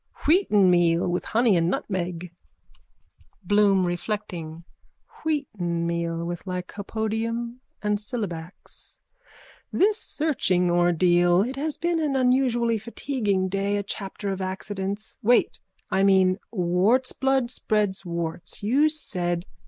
Wheatenmeal 0.23 1.07
with 1.07 1.25
honey 1.25 1.55
and 1.55 1.69
nutmeg. 1.69 2.31
BLOOM: 3.43 3.85
(Reflecting.) 3.85 4.63
Wheatenmeal 5.23 6.25
with 6.25 6.43
lycopodium 6.47 7.57
and 7.83 7.99
syllabax. 7.99 8.99
This 9.71 9.99
searching 9.99 10.71
ordeal. 10.71 11.43
It 11.43 11.55
has 11.55 11.77
been 11.77 11.99
an 11.99 12.15
unusually 12.15 12.79
fatiguing 12.79 13.47
day, 13.47 13.77
a 13.77 13.83
chapter 13.83 14.31
of 14.31 14.41
accidents. 14.41 15.19
Wait. 15.21 15.59
I 15.91 16.01
mean, 16.01 16.39
wartsblood 16.51 17.51
spreads 17.51 18.03
warts, 18.03 18.63
you 18.63 18.89
said... 18.89 19.45